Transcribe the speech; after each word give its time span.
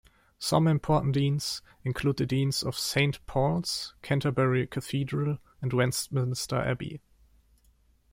Some 0.39 0.67
important 0.67 1.13
deans 1.13 1.61
include 1.83 2.17
the 2.17 2.25
deans 2.25 2.63
of 2.63 2.75
Saint 2.75 3.23
Paul's, 3.27 3.93
Canterbury 4.01 4.65
Cathedral 4.65 5.37
and 5.61 5.71
Westminster 5.73 6.55
Abbey. 6.57 7.03